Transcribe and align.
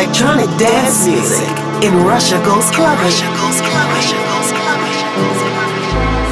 Electronic 0.00 0.48
dance 0.56 1.06
music 1.06 1.54
in 1.84 1.92
Russia 2.06 2.40
Goes 2.42 2.70
Clubbing. 2.70 3.12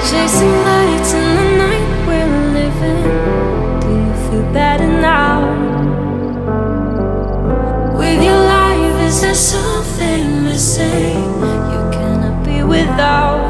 Chasing 0.09 0.55
lights 0.65 1.12
in 1.12 1.37
the 1.37 1.49
night 1.59 2.06
we're 2.06 2.32
living. 2.56 3.03
Do 3.82 3.88
you 3.88 4.15
feel 4.31 4.53
better 4.55 4.87
now? 4.87 5.44
With 7.99 8.23
your 8.25 8.41
life, 8.41 9.03
is 9.06 9.20
there 9.20 9.35
something 9.35 10.44
missing 10.44 11.19
you 11.73 11.81
cannot 11.93 12.43
be 12.47 12.62
without? 12.62 13.44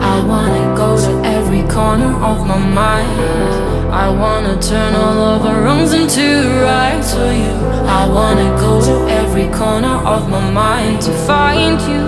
I 0.00 0.24
wanna 0.26 0.74
go 0.74 0.96
to 0.96 1.28
every 1.28 1.62
corner 1.68 2.14
of 2.24 2.46
my 2.46 2.56
mind. 2.56 3.67
I 3.98 4.08
wanna 4.10 4.56
turn 4.62 4.94
all 4.94 5.18
of 5.34 5.42
the 5.42 5.52
wrongs 5.60 5.92
into 5.92 6.22
right 6.62 7.02
for 7.04 7.32
you. 7.42 7.54
I 8.00 8.06
wanna 8.06 8.48
go 8.56 8.80
to 8.80 8.94
every 9.10 9.48
corner 9.48 9.96
of 10.06 10.30
my 10.30 10.50
mind 10.52 11.02
to 11.02 11.12
find 11.26 11.80
you. 11.82 12.06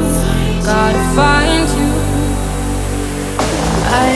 gotta 0.64 1.02
find 1.19 1.66
you. 1.78 1.90
I, 3.90 4.06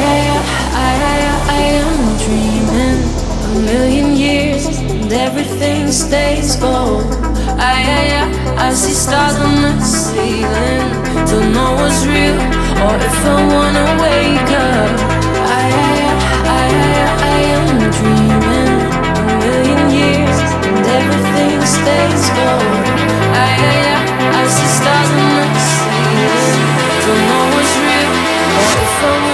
I, 0.70 0.92
I, 1.10 1.24
I, 1.50 1.62
am 1.82 1.98
dreaming 2.22 3.00
a 3.42 3.60
million 3.66 4.16
years 4.16 4.66
and 4.68 5.12
everything 5.12 5.90
stays 5.90 6.54
gold. 6.54 7.02
I, 7.58 7.74
I, 7.98 8.04
I, 8.20 8.68
I 8.68 8.72
see 8.72 8.94
stars 8.94 9.34
on 9.34 9.54
the 9.62 9.80
ceiling. 9.80 10.86
Don't 11.26 11.52
know 11.52 11.74
what's 11.74 12.06
real 12.06 12.38
or 12.86 12.94
if 13.08 13.18
I 13.26 13.36
wanna 13.52 13.86
wake 14.00 14.50
up. 14.62 15.24
I, 15.44 15.66
I, 15.82 16.14
I, 16.46 16.68
I, 16.80 17.14
I 17.24 17.38
am 17.56 17.63
dreaming 17.90 18.70
a 19.18 19.38
million 19.40 19.80
years 19.90 20.38
and 20.68 20.86
everything 20.86 21.60
stays 21.60 22.24
gold. 22.38 22.84
I, 23.36 24.46
see 24.48 24.70
stars 24.78 25.10
on 25.10 25.48
the 25.52 25.62
ceiling. 25.74 26.62
Don't 27.04 27.22
know 27.28 27.44
what's 27.54 27.74
real 27.84 28.12
or 28.60 28.72
if 28.84 29.04
I 29.04 29.33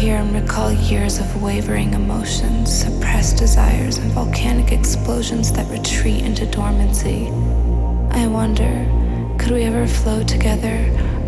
hear 0.00 0.24
recall 0.32 0.72
years 0.72 1.18
of 1.18 1.42
wavering 1.42 1.92
emotions, 1.92 2.72
suppressed 2.72 3.36
desires, 3.36 3.98
and 3.98 4.10
volcanic 4.12 4.72
explosions 4.72 5.52
that 5.52 5.70
retreat 5.70 6.24
into 6.24 6.46
dormancy. 6.46 7.26
I 8.10 8.26
wonder, 8.26 8.86
could 9.38 9.52
we 9.52 9.64
ever 9.64 9.86
flow 9.86 10.24
together, 10.24 10.78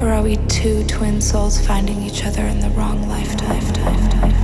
or 0.01 0.09
are 0.09 0.23
we 0.23 0.37
two 0.49 0.87
twin 0.87 1.21
souls 1.21 1.61
finding 1.67 2.01
each 2.01 2.25
other 2.25 2.45
in 2.47 2.61
the 2.61 2.71
wrong 2.71 3.07
lifetime? 3.09 3.61
lifetime, 3.61 4.01
lifetime? 4.01 4.42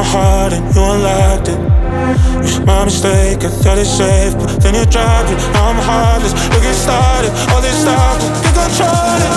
My 0.00 0.06
heart 0.06 0.52
and 0.54 0.64
you 0.74 0.82
unlocked 0.82 1.48
it. 1.48 1.58
It 1.58 2.42
was 2.42 2.60
my 2.60 2.84
mistake, 2.84 3.44
I 3.44 3.48
thought 3.48 3.76
it 3.76 3.84
safe, 3.84 4.34
but 4.34 4.62
then 4.62 4.74
you 4.74 4.86
dropped 4.86 5.30
it. 5.30 5.36
Now 5.52 5.70
I'm 5.70 5.76
heartless, 5.76 6.32
look 6.52 6.64
it 6.64 6.74
started, 6.74 7.32
all 7.52 7.60
this 7.60 7.76
stuff, 7.82 8.16
I 8.56 8.68
tried 8.78 9.22
it. 9.26 9.32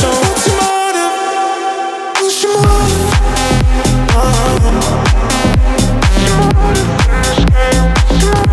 So 0.00 0.08
what's 0.08 0.46
your 0.48 0.56
motive? 0.64 1.12
What's 2.16 2.42
your 2.42 2.56
motive? 2.64 3.12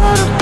Uh-huh. 0.04 0.41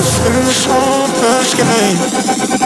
This 0.00 0.18
is 0.18 0.66
all 0.68 1.08
game. 1.58 2.59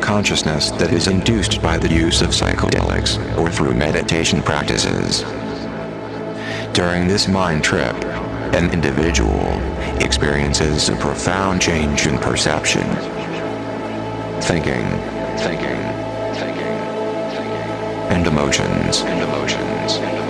Consciousness 0.00 0.70
that 0.72 0.92
is 0.92 1.06
induced 1.06 1.62
by 1.62 1.78
the 1.78 1.88
use 1.88 2.22
of 2.22 2.30
psychedelics 2.30 3.18
or 3.38 3.50
through 3.50 3.74
meditation 3.74 4.42
practices. 4.42 5.22
During 6.74 7.06
this 7.06 7.28
mind 7.28 7.62
trip, 7.62 7.94
an 8.54 8.70
individual 8.72 9.46
experiences 10.00 10.88
a 10.88 10.96
profound 10.96 11.62
change 11.62 12.06
in 12.06 12.18
perception. 12.18 12.82
Thinking, 14.42 14.84
thinking, 15.38 15.80
thinking, 16.34 16.78
thinking, 17.30 17.62
and 18.10 18.26
emotions, 18.26 19.02
and 19.02 19.22
emotions, 19.22 19.96
and 19.96 20.02
emotions. 20.02 20.21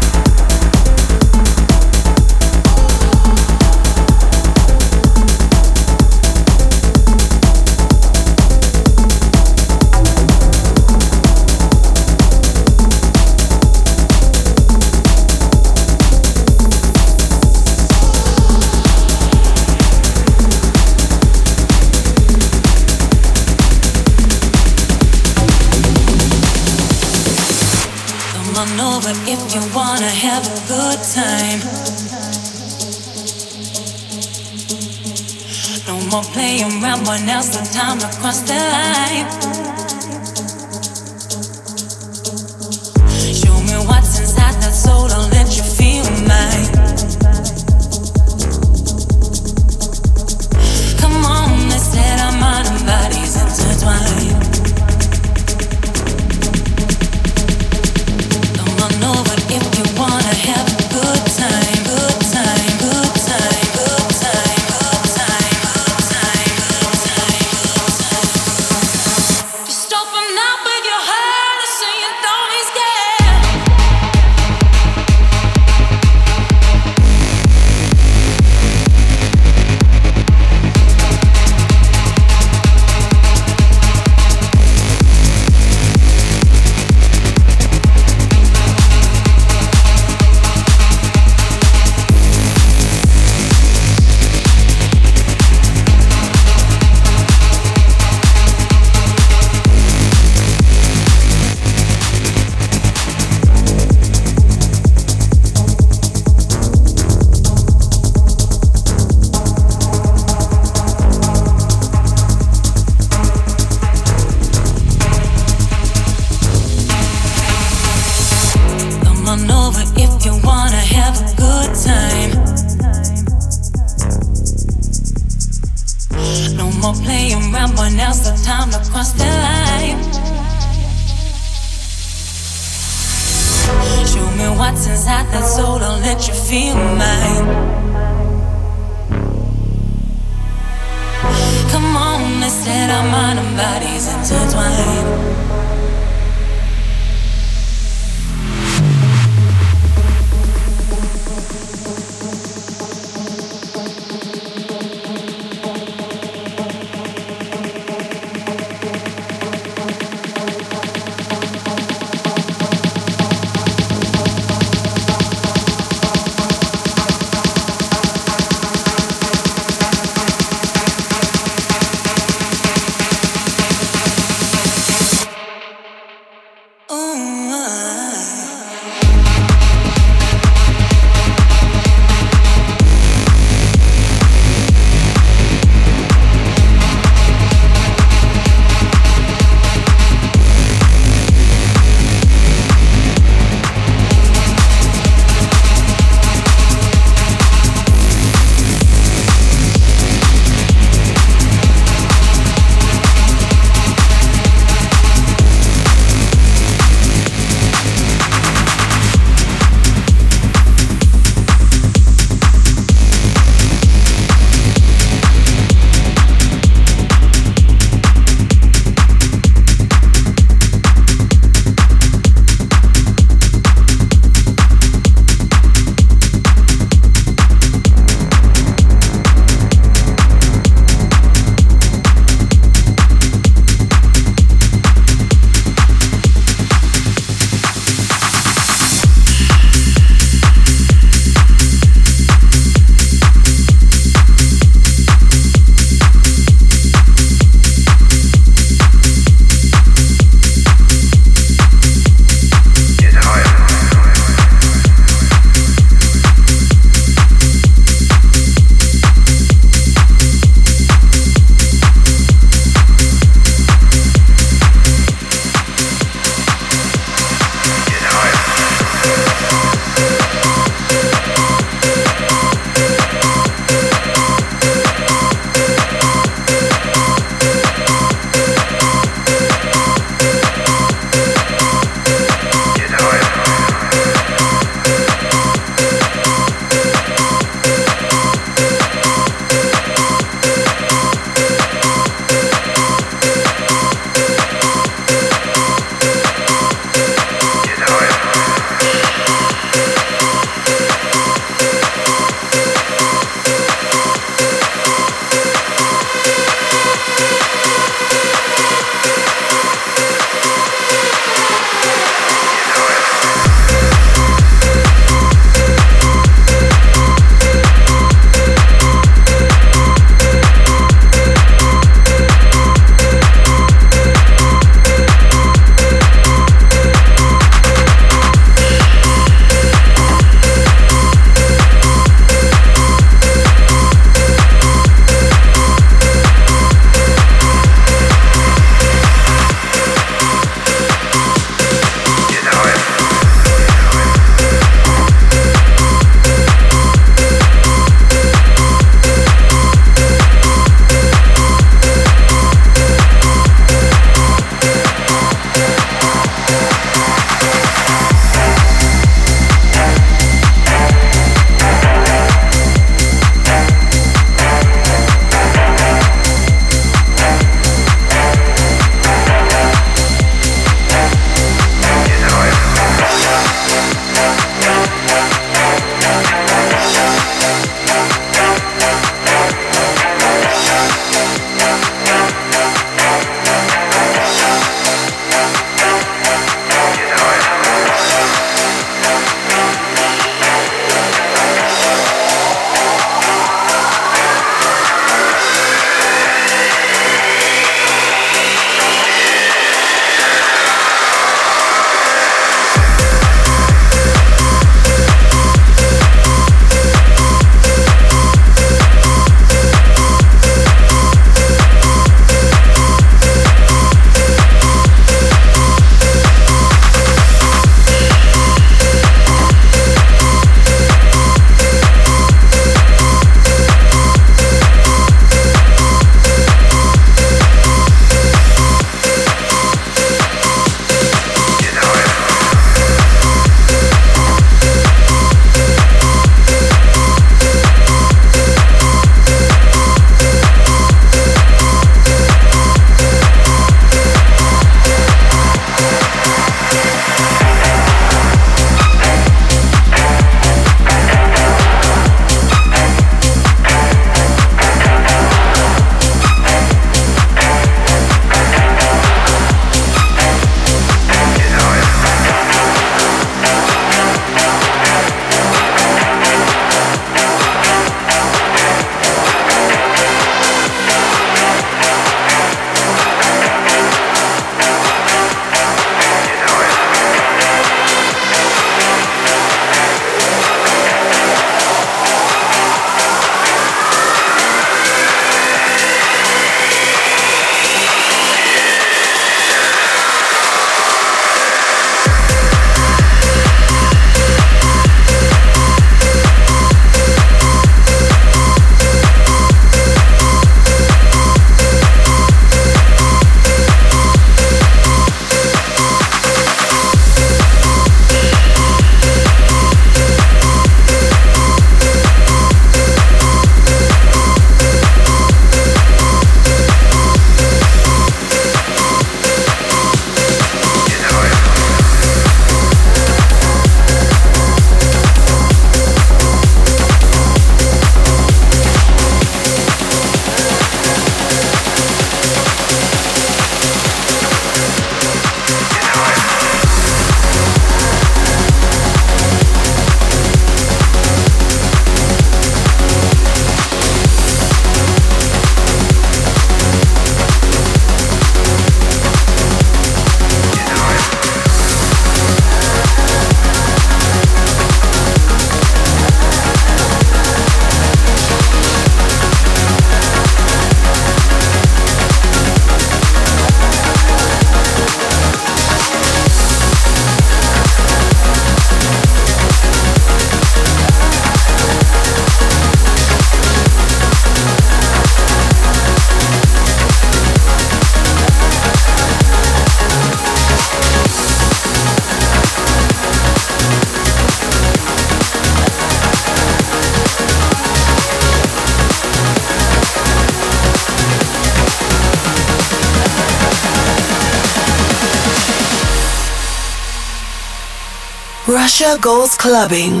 Russia 598.80 598.98
Goes 599.02 599.34
Clubbing 599.34 600.00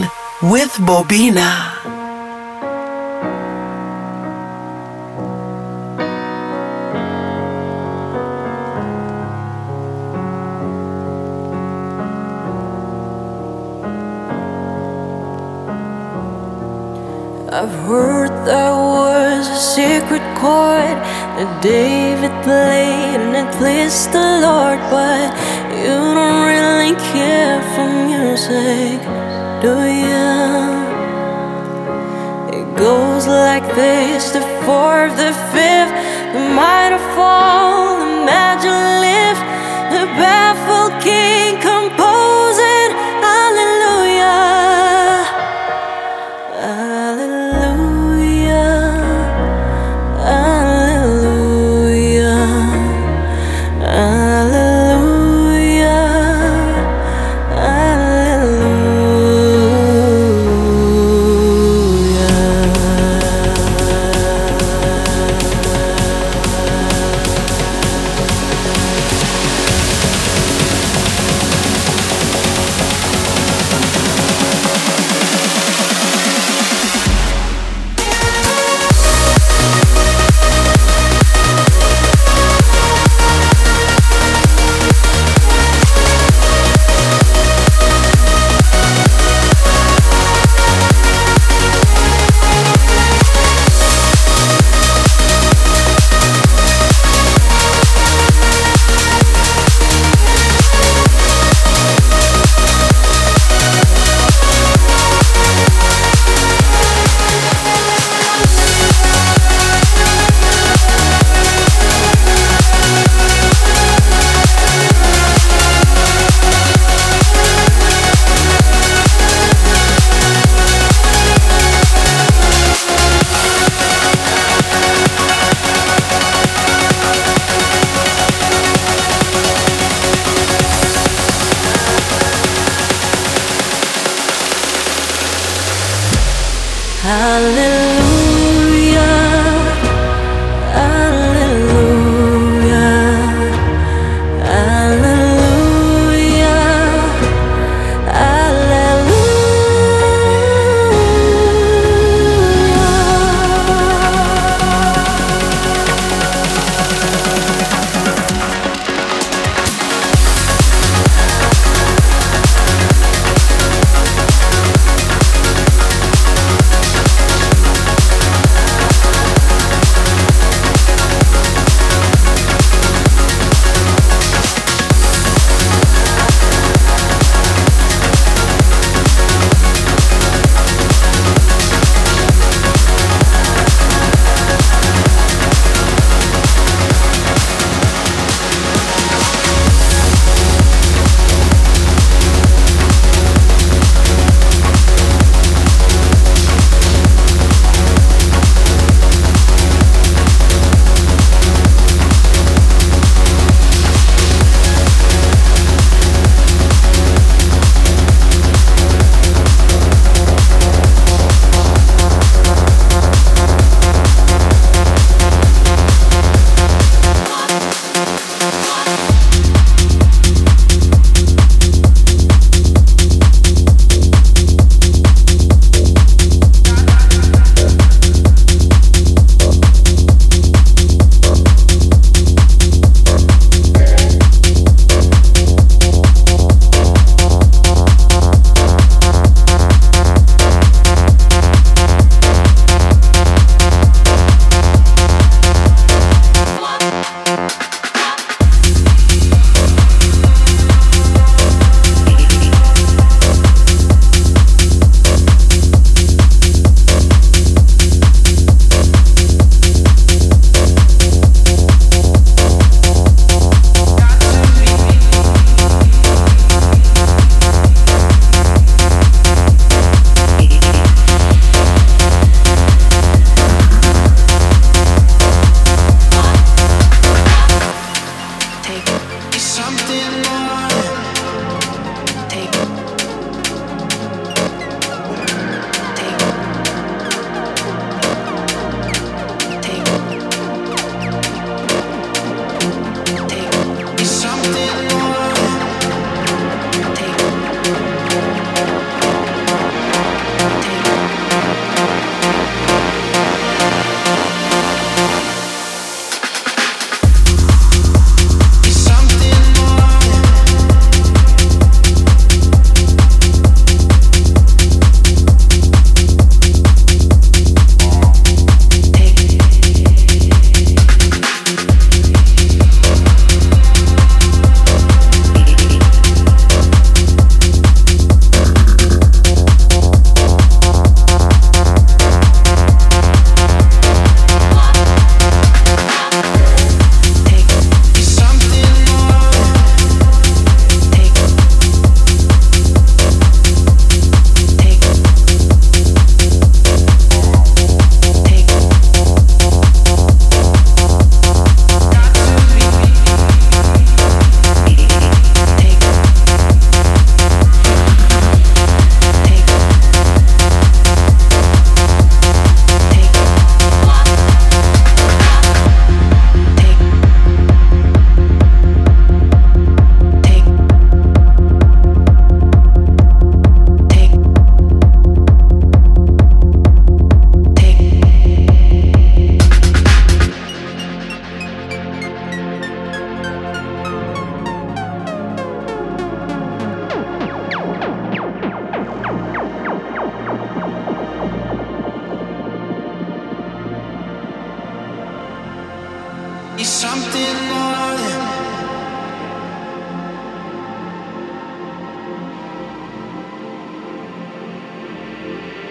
with 0.50 0.72
Bobina. 0.88 1.50
I've 17.52 17.68
heard 17.84 18.30
there 18.46 18.72
was 18.72 19.46
a 19.46 19.56
secret 19.56 20.22
chord 20.40 20.96
that 21.36 21.60
David 21.62 22.32
played 22.42 23.20
and 23.20 23.36
it 23.36 23.54
pleased 23.56 24.12
the 24.12 24.29
do 29.60 29.76
you? 30.02 30.30
It 32.58 32.66
goes 32.78 33.26
like 33.26 33.66
this 33.74 34.30
the 34.30 34.40
fourth, 34.64 35.14
the 35.18 35.32
fifth, 35.52 35.59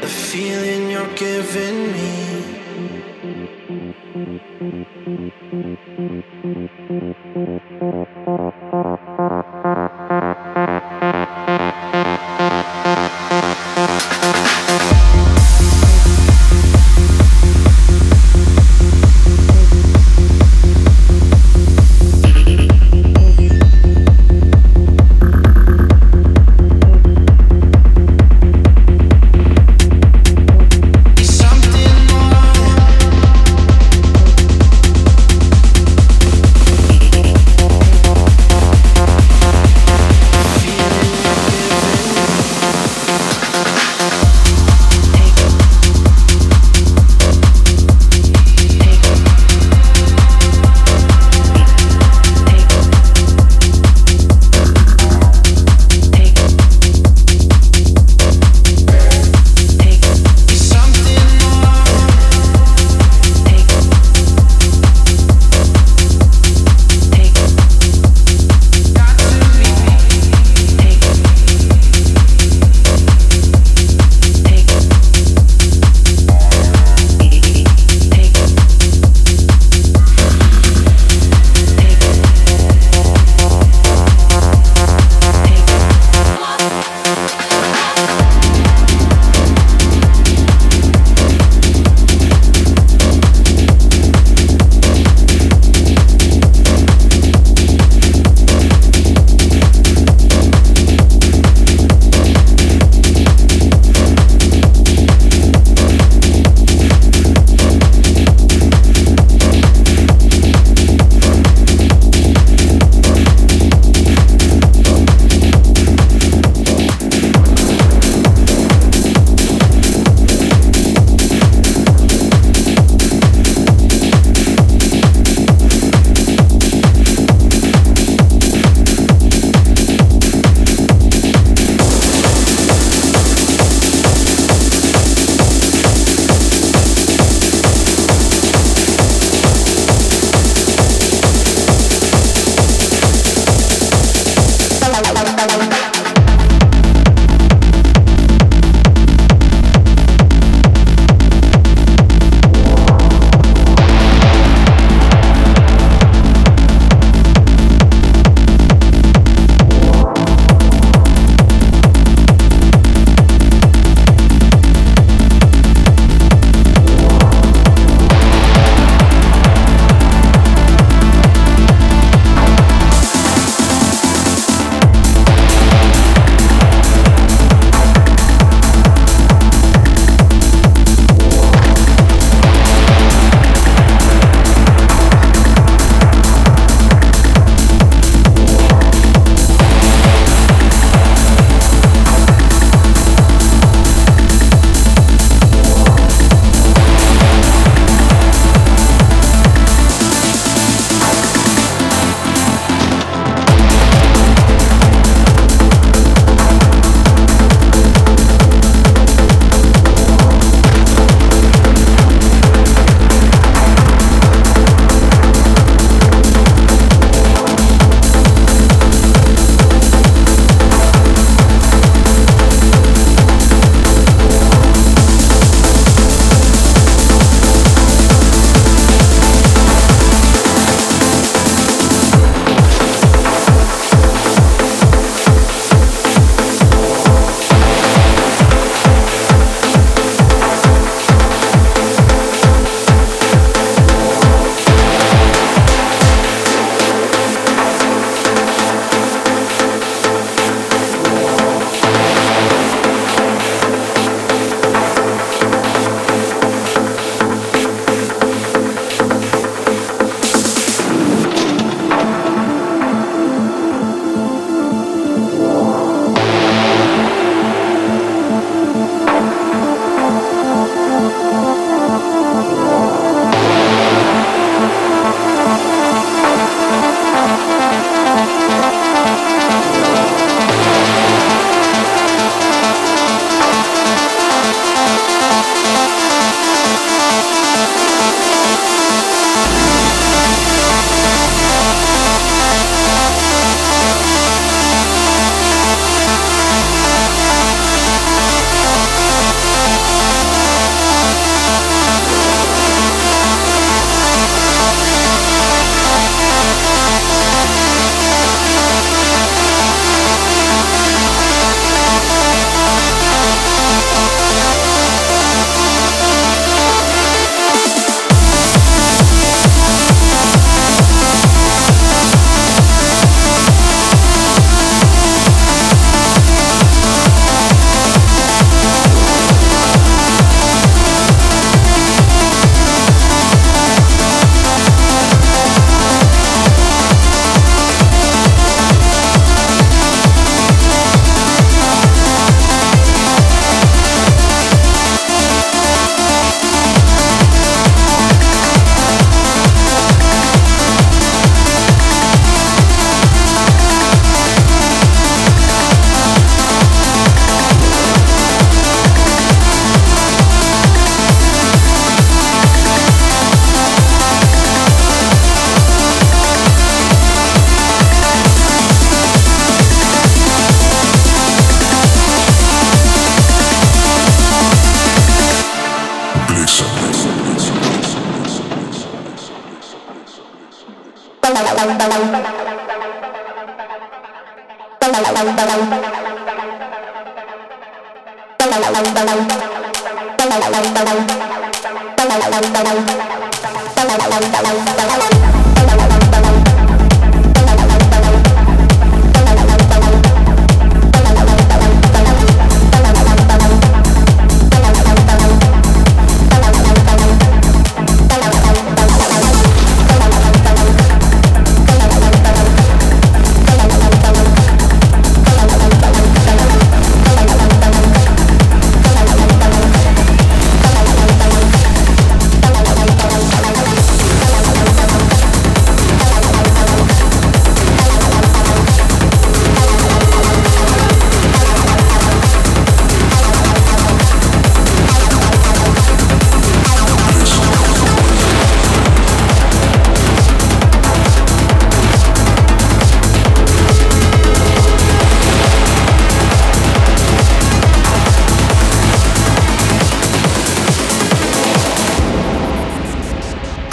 feeling 0.10 0.90
you're 0.92 1.16
giving 1.16 1.92
me. 1.94 2.60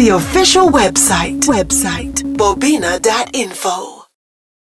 The 0.00 0.08
official 0.08 0.68
website, 0.68 1.40
website, 1.42 2.22
bobina.info. 2.34 3.99